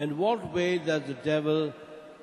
[0.00, 1.72] In what way does the devil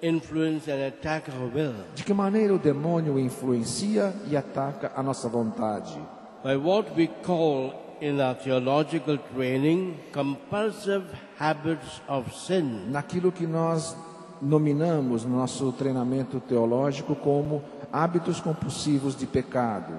[0.02, 1.74] influence and attack our will?
[1.96, 5.98] De que maneira o demônio influencia e ataca a nossa vontade?
[6.44, 11.06] By what we call in our theological training compulsive
[11.38, 12.92] habits of sin.
[12.92, 13.96] Naquilo que nós
[14.42, 19.94] nominamos no nosso treinamento teológico como hábitos compulsivos de pecado,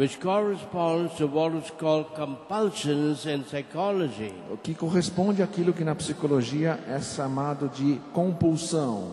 [0.00, 4.32] which corresponds to what is called compulsions in psychology.
[4.50, 9.12] o que corresponde àquilo que na psicologia é chamado de compulsão,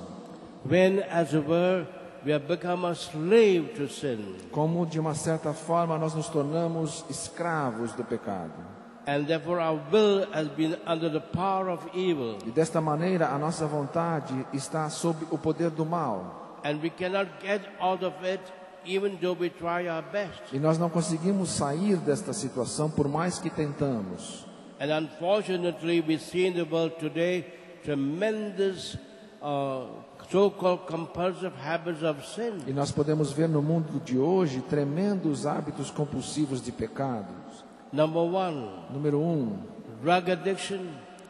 [0.65, 1.85] When, as it were,
[2.25, 4.37] we have become a slave to sin.
[4.49, 8.53] como de uma certa forma nós nos tornamos escravos do pecado.
[9.05, 12.37] And therefore our will has been under the power of evil.
[12.45, 16.59] E desta maneira a nossa vontade está sob o poder do mal.
[16.63, 18.41] And we cannot get out of it
[18.87, 20.41] even though we try our best.
[20.53, 24.45] E nós não conseguimos sair desta situação por mais que tentamos.
[24.79, 27.45] And unfortunately, we see in the world today
[27.83, 28.95] tremendous
[29.41, 29.87] uh,
[30.29, 32.59] so-called compulsive habits of sin.
[32.67, 37.65] E nós podemos ver no mundo de hoje tremendos hábitos compulsivos de pecados.
[37.91, 39.57] Number one, Número um,
[40.01, 40.79] drug addiction.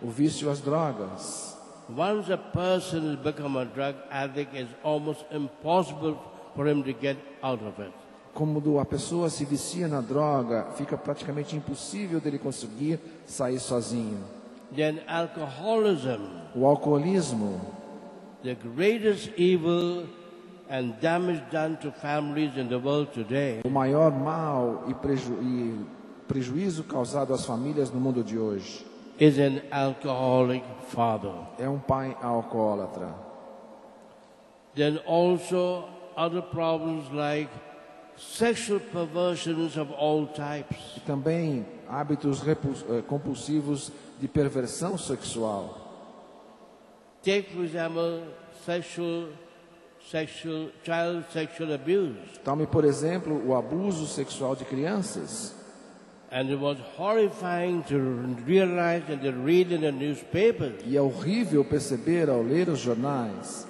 [0.01, 1.55] o vício às drogas.
[1.89, 6.17] Once a person has become a drug addict, it's almost impossible
[6.57, 7.93] for him to get out of it.
[8.33, 14.19] Quando a pessoa se vicia na droga, fica praticamente impossível dele conseguir sair sozinho.
[14.75, 16.19] Then alcoholism,
[16.55, 17.61] O alcoolismo,
[18.43, 20.07] the greatest evil
[20.69, 25.85] and damage done to families in the world today, o maior mal e, preju e
[26.27, 28.85] prejuízo causado às famílias no mundo de hoje,
[29.19, 31.31] is an alcoholic father.
[31.57, 33.15] é um pai alcoólatra.
[34.75, 35.85] Then also
[36.17, 37.49] other problems like
[38.17, 40.97] sexual perversions of all types.
[40.97, 45.85] E também hábitos eh, compulsivos de perversão sexual.
[47.23, 48.23] Take, for example,
[48.65, 49.29] sexual,
[50.09, 52.39] sexual, child sexual abuse.
[52.43, 55.55] Tome, por exemplo, o abuso sexual de crianças.
[56.29, 57.97] And it was horrifying to
[58.45, 63.65] realize and to read in the newspapers E é horrível perceber ao ler os jornais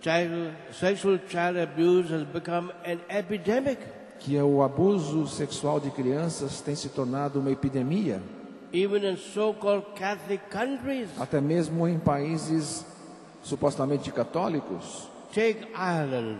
[0.00, 3.78] child, sexual child abuse has become an epidemic.
[4.20, 8.20] que o abuso sexual de crianças tem se tornado uma epidemia,
[8.72, 11.08] Even in so-called Catholic countries.
[11.18, 12.84] até mesmo em países
[13.42, 15.08] supostamente católicos.
[15.32, 16.38] Take Ireland,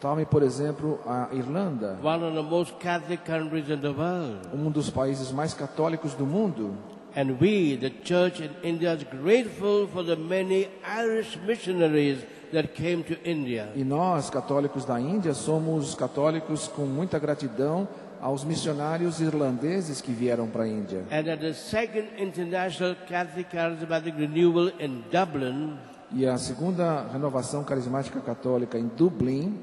[0.00, 4.48] Tome, por exemplo, a Irlanda, one of the most Catholic countries in the world.
[4.54, 6.74] um dos países mais católicos do mundo.
[7.16, 12.18] And we, the church in India, is grateful for the many Irish missionaries
[12.52, 13.70] that came to India.
[13.74, 17.88] E nós, católicos da Índia, somos católicos com muita gratidão
[18.20, 21.04] aos missionários irlandeses que vieram para a Índia.
[21.10, 25.78] And at the second International Catholic Charismatic Renewal in Dublin
[26.10, 29.60] E a segunda renovação carismática católica em Dublin,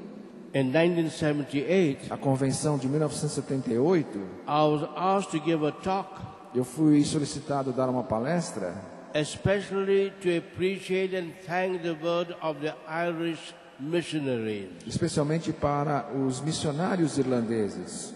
[0.54, 6.08] in 1978, a convenção de 1978, I was asked to give a talk,
[6.54, 8.74] eu fui solicitado dar uma palestra,
[9.20, 14.70] especially to appreciate and thank the word of the Irish missionaries.
[14.86, 18.14] especialmente para os missionários irlandeses.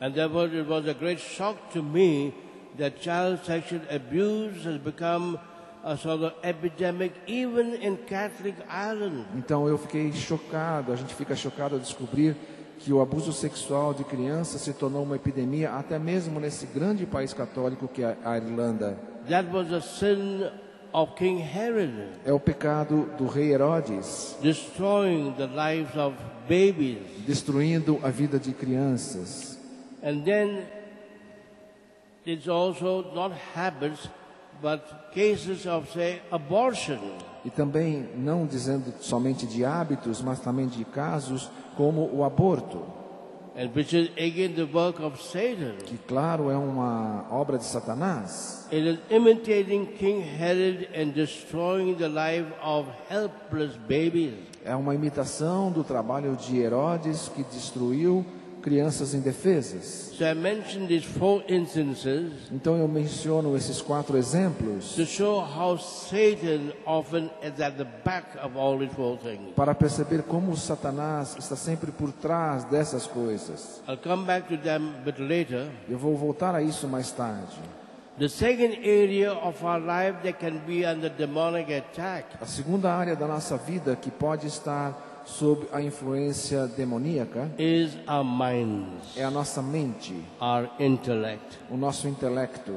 [0.00, 2.34] And therefore, it was a great shock to me
[2.76, 5.38] that child sexual abuse has become
[5.82, 9.24] a sort of epidemic even in Catholic Ireland.
[9.34, 12.36] Então eu fiquei chocado, a gente fica chocado ao descobrir
[12.78, 17.32] que o abuso sexual de crianças se tornou uma epidemia até mesmo nesse grande país
[17.32, 18.96] católico que é a Irlanda.
[19.28, 20.44] That was a sin
[20.92, 21.92] of King Herod,
[22.24, 26.16] É o pecado do rei Herodes, destroying the lives of
[26.48, 26.98] babies.
[27.26, 29.58] destruindo a vida de crianças.
[30.02, 30.62] And then
[32.24, 34.08] it's also not habits,
[34.60, 34.80] but
[35.12, 36.98] cases of, say, abortion.
[37.44, 42.82] E também não dizendo somente de hábitos, mas também de casos como o aborto,
[43.58, 45.76] And which is again the work of Satan.
[45.86, 48.66] que claro é uma obra de Satanás.
[48.70, 54.34] It is imitating King Herod and destroying the life of helpless babies.
[54.62, 58.26] É uma imitação do trabalho de Herodes que destruiu
[58.66, 60.10] crianças indefesas.
[60.18, 64.96] So I mentioned these four instances Então eu menciono esses quatro exemplos
[69.54, 73.80] para perceber como Satanás está sempre por trás dessas coisas.
[73.86, 75.70] I'll come back to them a bit later.
[75.88, 77.56] Eu vou voltar a isso mais tarde.
[78.18, 83.14] The second area of our life that can be under demonic attack A segunda área
[83.14, 89.30] da nossa vida que pode estar sob a influência demoníaca is our minds, é a
[89.30, 91.58] nossa mente, our intellect.
[91.70, 92.72] o nosso intelecto.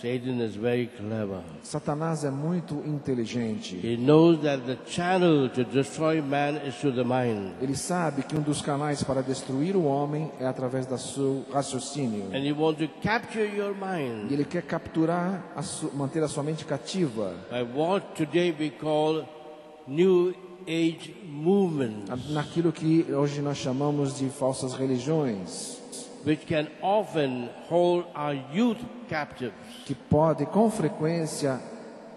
[0.00, 1.42] Satan is very clever.
[1.62, 3.76] Satanás é muito inteligente.
[3.84, 7.52] He knows that the channel to destroy man is through the mind.
[7.60, 12.24] Ele sabe que um dos canais para destruir o homem é através do seu raciocínio.
[12.34, 15.62] And he wants to capture your E mind ele quer capturar, a
[15.94, 19.24] manter a sua mente cativa by what today we call
[19.86, 20.34] New
[20.66, 25.78] Age movements, naquilo que hoje nós chamamos de falsas religiões,
[26.26, 28.78] which can often hold our youth
[29.08, 29.52] captives.
[29.86, 31.60] que pode com frequência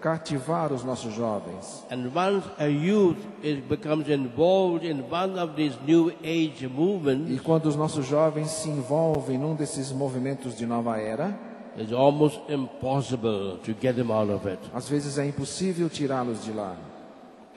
[0.00, 1.84] cativar os nossos jovens.
[1.90, 7.40] And once a youth is, becomes involved in one of these New Age E movements,
[7.40, 11.36] quando os nossos jovens se envolvem num desses movimentos de nova era,
[11.76, 14.60] it's almost impossible to get them out of it.
[14.72, 16.76] às vezes é impossível tirá-los de lá.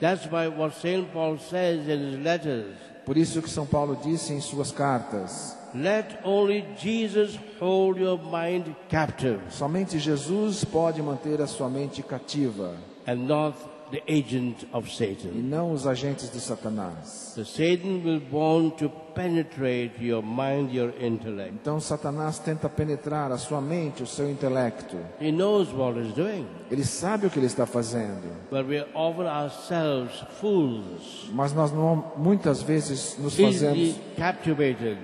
[0.00, 1.12] That's why what St.
[1.12, 2.74] Paul says in his letters
[3.04, 8.74] Por isso que São Paulo disse em suas cartas: let only Jesus hold your mind
[8.88, 12.74] captive somente Jesus pode manter a sua mente cativa
[13.06, 13.54] and not
[13.90, 15.30] the agent of e Satan.
[15.34, 17.32] não os agentes de Satanás.
[17.34, 21.54] So Satan will want to penetrate your mind, your intellect.
[21.54, 24.96] Então Satanás tenta penetrar a sua mente, o seu intelecto.
[25.20, 29.26] He knows what he's doing, Ele sabe o que ele está fazendo, but we offer
[29.26, 34.98] ourselves fools, mas nós não, muitas vezes nos fazemos, captivated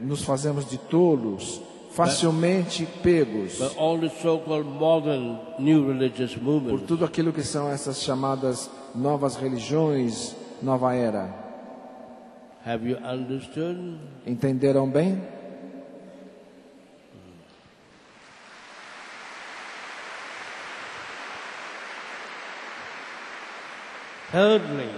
[0.00, 1.60] nos fazemos de tolos,
[1.90, 6.86] facilmente pegos by all the so-called modern new religious por movements.
[6.86, 11.34] tudo aquilo que são essas chamadas novas religiões, nova era.
[12.64, 13.98] Have you understood?
[14.26, 15.20] Entenderam bem?
[24.30, 24.88] Thirdly,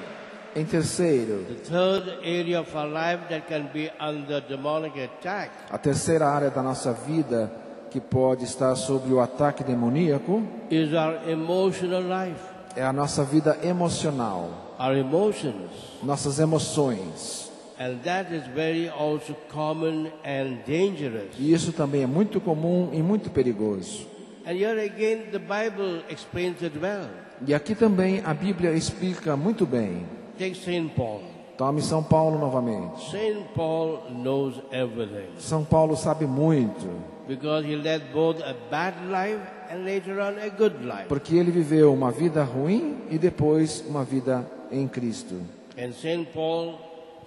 [0.54, 5.78] Em terceiro, the third area of our life that can be under demonic attack a
[5.78, 7.50] terceira área da nossa vida
[7.90, 12.40] que pode estar sob o ataque demoníaco is our emotional life,
[12.76, 15.70] é a nossa vida emocional, our emotions.
[16.02, 17.50] nossas emoções.
[17.78, 21.34] And that is very also common and dangerous.
[21.38, 24.06] E isso também é muito comum e muito perigoso.
[24.46, 27.08] And here again, the Bible explains it well.
[27.46, 30.06] E aqui também a Bíblia explica muito bem.
[30.38, 30.90] Take St.
[30.96, 31.22] Paul.
[31.58, 32.98] Tome São Paulo novamente.
[33.10, 33.44] St.
[33.54, 36.88] Paul knows everything São Paulo sabe muito,
[37.28, 39.40] because he led both a bad life
[39.70, 41.06] and later on a good life.
[41.08, 45.34] porque ele viveu uma vida ruim e depois uma vida em Cristo.
[45.78, 46.26] And St.
[46.34, 46.78] Paul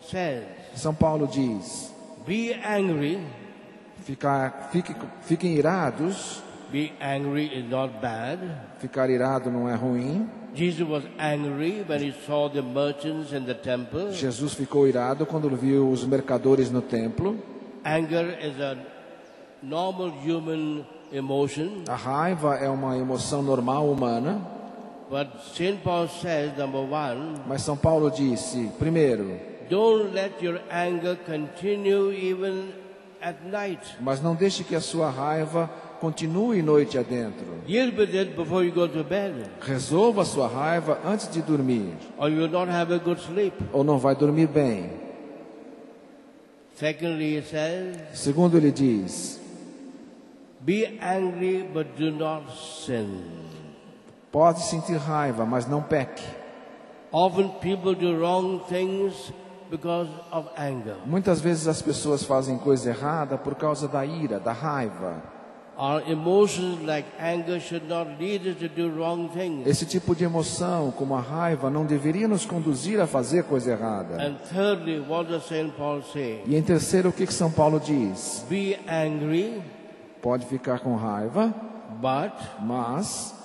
[0.01, 0.43] says,
[0.75, 1.93] São Paulo diz:
[2.25, 3.19] Be angry.
[4.03, 6.41] ficar, fique, fiquem irados.
[6.75, 8.37] Be angry is not bad.
[8.79, 10.27] Ficar irado não é ruim.
[10.53, 14.11] Jesus was angry when he saw the merchants in the temple.
[14.11, 17.37] Jesus ficou irado quando viu os mercadores no templo.
[17.85, 18.75] Anger is a
[19.63, 24.41] normal human emotion, A raiva é uma emoção normal humana,
[25.09, 25.77] but St.
[25.81, 29.39] Paul says, number one, mas São Paulo disse: primeiro,
[29.69, 32.73] don't let your anger continue even
[33.21, 33.79] at night.
[34.01, 35.69] mas não deixe que a sua raiva
[35.99, 37.45] continue noite adentro.
[37.67, 41.93] Deal with it before you go to bed, Resolva a sua raiva antes de dormir,
[42.17, 43.53] or you will not have a good sleep.
[43.73, 44.89] ou não vai dormir bem.
[46.75, 49.39] Secondly, he says, Segundo, ele diz:
[50.65, 52.43] be angry, but do not
[52.85, 53.21] sin.
[54.31, 56.23] pode sentir raiva, mas não peque.
[57.11, 59.31] Often people do wrong things
[59.71, 60.97] because of anger.
[61.05, 65.23] Muitas vezes as pessoas fazem coisa errada por causa da ira, da raiva.
[65.77, 69.67] Our emotions like anger should not lead us to do wrong things.
[69.67, 74.15] Esse tipo de emoção, como a raiva, não deveria nos conduzir a fazer coisa errada.
[74.15, 75.73] And thirdly, what does St.
[75.77, 76.43] Paul say?
[76.45, 78.45] E em terceiro, o que, São Paulo diz?
[78.49, 79.61] Be angry,
[80.21, 81.53] Pode ficar com raiva,
[82.01, 83.35] but mas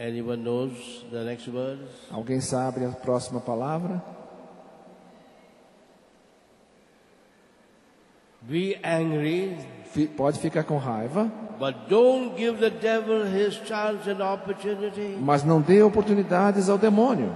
[0.00, 1.48] anyone knows the next
[2.10, 4.02] alguém sabe a próxima palavra?
[8.40, 9.56] Be angry,
[10.16, 15.16] Pode ficar com raiva, but don't give the devil his chance and opportunity.
[15.20, 17.32] mas não dê oportunidades ao demônio.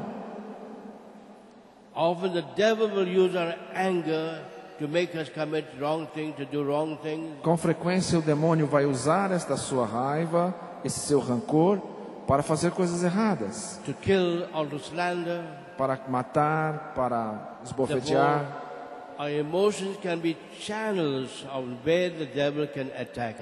[1.94, 4.42] Often the devil will use our anger
[4.78, 7.30] to make us commit wrong things, to do wrong things.
[7.42, 11.78] Com frequência, o demônio vai usar esta sua raiva, esse seu rancor,
[12.26, 15.42] para fazer coisas erradas, to kill or to slander.
[15.78, 18.65] para matar, para esbofetear.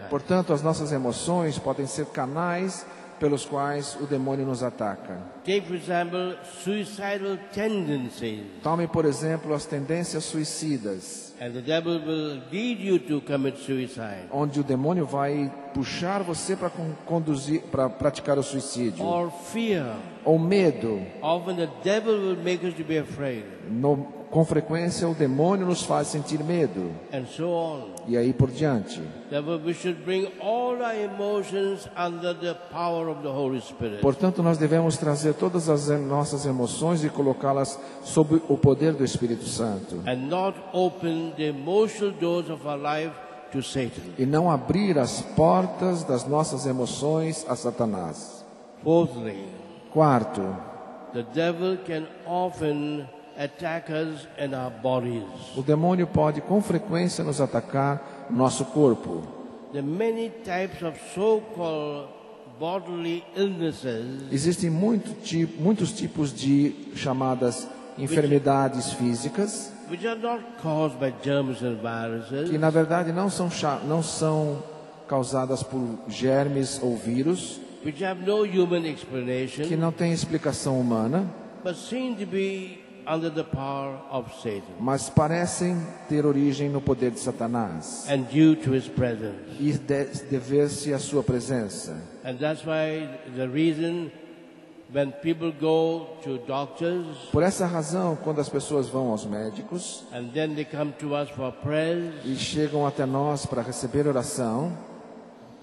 [0.09, 2.87] Portanto, as nossas emoções podem ser canais
[3.19, 5.19] pelos quais o demônio nos ataca.
[5.45, 8.45] Take, for example, suicidal tendencies.
[8.63, 11.34] Tome, por exemplo, as tendências suicidas.
[11.41, 16.55] And the devil will lead you to commit suicide onde o demônio vai puxar você
[16.55, 16.71] para
[17.05, 19.97] conduzir, para praticar o suicídio, or fear.
[20.25, 21.03] ou medo.
[21.21, 25.83] Often the devil will make us to be afraid No- com frequência, o demônio nos
[25.85, 27.83] faz sentir medo and so on.
[28.09, 29.01] e aí por diante.
[29.31, 34.01] Therefore, we should bring all our emotions under the power of the Holy Spirit.
[34.01, 39.45] Portanto, nós devemos trazer todas as nossas emoções e colocá-las sob o poder do Espírito
[39.45, 43.13] Santo and not open the emotional doors of our life
[43.53, 44.03] to Satan.
[44.19, 48.45] e não abrir as portas das nossas emoções a Satanás.
[48.83, 49.45] Fourthly,
[49.93, 50.43] Quarto,
[51.13, 55.23] the devil can often attack us in our bodies.
[55.57, 59.23] o demônio pode com frequência nos atacar no nosso corpo.
[59.73, 62.09] The many types of so-called
[62.61, 67.67] bodily illnesses Existem muito ti- muitos tipos de chamadas
[67.99, 73.49] enfermidades físicas which are not caused by germs and viruses, que na verdade não são,
[73.87, 74.63] não são
[75.07, 78.83] causadas por germes ou vírus, which have no human
[79.67, 81.27] que não têm explicação humana,
[81.63, 84.63] but seem to be under the power of Satan.
[84.81, 85.77] Mas parecem
[86.09, 88.07] ter origem no poder de Satanás.
[88.09, 89.37] And due to his presence.
[89.61, 91.97] e de- dever-se à sua presença.
[92.25, 94.11] And that's why the reason
[97.33, 101.29] Por essa razão, quando as pessoas vão aos médicos and then they come to us
[101.31, 104.73] for prayers, e chegam até nós para receber oração,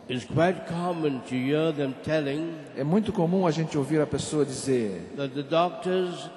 [0.10, 4.44] it's quite common to hear them telling é muito comum a gente ouvir a pessoa
[4.44, 6.30] dizer that the doctors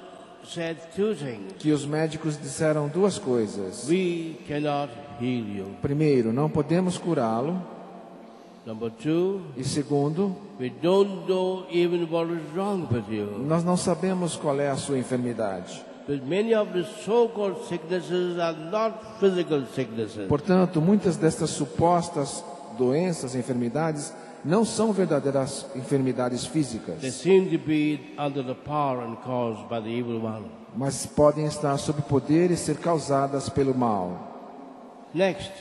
[0.44, 1.54] said two things.
[1.58, 3.88] que os médicos disseram duas coisas.
[3.88, 5.66] We cannot heal you.
[5.80, 7.73] Primeiro, não podemos curá-lo.
[8.66, 13.38] Number two, E segundo, we don't know even what is wrong with you.
[13.46, 15.84] nós não sabemos qual é a sua enfermidade.
[16.08, 20.28] But many of the so-called sicknesses are not physical sicknesses.
[20.28, 22.42] Portanto, muitas destas supostas
[22.78, 24.12] doenças, enfermidades,
[24.44, 29.80] não são verdadeiras enfermidades They físicas, seem to be under the power and caused by
[29.80, 30.46] the evil one.
[30.76, 35.06] mas podem estar sob poder e ser causadas pelo mal.
[35.14, 35.52] Next,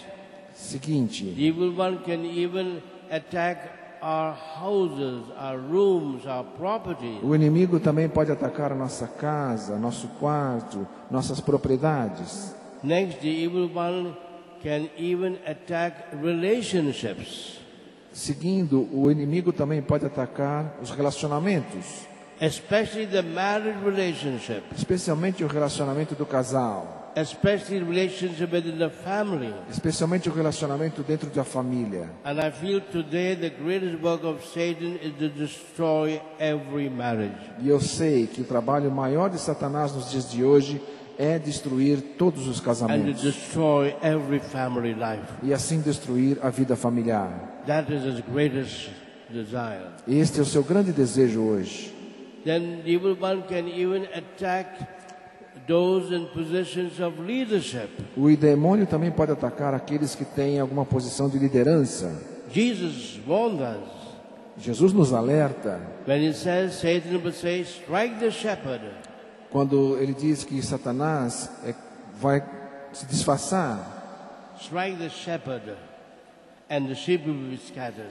[0.55, 2.81] Seguinte, the evil one can even
[3.11, 3.57] attack
[4.01, 7.19] our houses, our rooms, our property.
[7.23, 12.53] o inimigo também pode atacar a nossa casa, nosso quarto, nossas propriedades.
[12.83, 14.13] Next, the evil one
[14.61, 17.59] can even attack relationships,
[18.11, 22.05] Seguindo, o inimigo também pode atacar os relacionamentos,
[22.39, 29.53] especially the marriage relationship, especialmente o relacionamento do casal, especially the relationship within the family.
[29.69, 32.09] especialmente o relacionamento dentro da família.
[32.23, 37.37] And I feel today the greatest work of Satan is to destroy every marriage.
[37.59, 40.81] E eu sei que o trabalho maior de Satanás nos dias de hoje
[41.17, 45.31] é destruir todos os casamentos destroy every family life.
[45.43, 47.29] e assim destruir a vida familiar.
[47.67, 48.89] That is his greatest
[49.29, 49.91] desire.
[50.07, 51.93] Este é o seu grande desejo hoje.
[52.43, 54.75] Then the evil one can even attack
[58.17, 62.21] O demônio também pode atacar aqueles que têm alguma posição de liderança.
[62.51, 64.03] Jesus warned us.
[64.57, 65.81] Jesus nos alerta.
[66.07, 68.83] When he says, Satan will say, strike the shepherd,
[69.49, 71.73] quando ele diz que Satanás é,
[72.19, 72.43] vai
[72.91, 74.01] se disfarçar,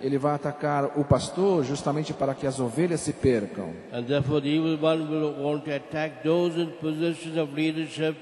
[0.03, 3.71] ele vai atacar o pastor justamente para que as ovelhas se percam.
[3.93, 8.15] And therefore the evil one will want to attack those in positions of leadership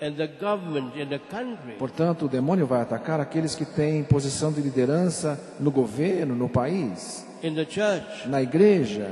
[0.00, 1.74] in the government, in the country.
[1.78, 7.26] Portanto, o demônio vai atacar aqueles que têm posição de liderança no governo, no país,
[7.42, 9.10] in the church, na igreja,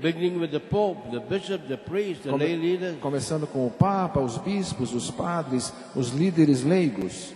[0.00, 2.96] beginning with the Pope, the bishop, the priest, the Come- lay leaders.
[3.00, 7.32] começando com o Papa, os bispos, os padres, os líderes leigos.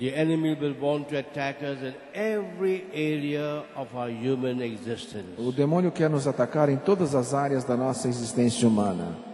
[0.00, 5.28] The enemy will want to attack us in every area of our human existence.
[5.36, 9.29] O demônio quer nos atacar em todas as áreas da nossa existência humana.